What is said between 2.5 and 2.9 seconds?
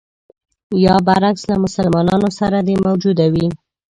دې